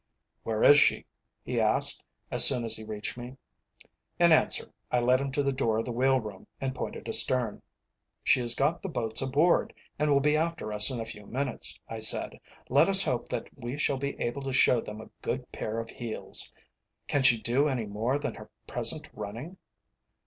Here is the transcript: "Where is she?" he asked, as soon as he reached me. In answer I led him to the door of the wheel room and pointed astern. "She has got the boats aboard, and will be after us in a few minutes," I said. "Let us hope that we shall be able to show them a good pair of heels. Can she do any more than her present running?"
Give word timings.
"Where 0.41 0.63
is 0.63 0.79
she?" 0.79 1.05
he 1.43 1.59
asked, 1.61 2.03
as 2.31 2.43
soon 2.43 2.63
as 2.63 2.75
he 2.75 2.83
reached 2.83 3.17
me. 3.17 3.37
In 4.17 4.31
answer 4.31 4.73
I 4.91 4.99
led 4.99 5.21
him 5.21 5.31
to 5.33 5.43
the 5.43 5.51
door 5.51 5.77
of 5.77 5.85
the 5.85 5.91
wheel 5.91 6.19
room 6.19 6.47
and 6.59 6.73
pointed 6.73 7.07
astern. 7.07 7.61
"She 8.23 8.39
has 8.39 8.55
got 8.55 8.81
the 8.81 8.89
boats 8.89 9.21
aboard, 9.21 9.75
and 9.99 10.09
will 10.09 10.19
be 10.19 10.35
after 10.35 10.73
us 10.73 10.89
in 10.89 10.99
a 10.99 11.05
few 11.05 11.27
minutes," 11.27 11.79
I 11.87 11.99
said. 11.99 12.39
"Let 12.67 12.89
us 12.89 13.03
hope 13.03 13.29
that 13.29 13.51
we 13.55 13.77
shall 13.77 13.97
be 13.97 14.19
able 14.19 14.41
to 14.41 14.53
show 14.53 14.81
them 14.81 15.01
a 15.01 15.11
good 15.21 15.51
pair 15.51 15.79
of 15.79 15.91
heels. 15.91 16.51
Can 17.07 17.21
she 17.21 17.39
do 17.39 17.67
any 17.67 17.85
more 17.85 18.17
than 18.17 18.33
her 18.33 18.49
present 18.65 19.07
running?" 19.13 19.57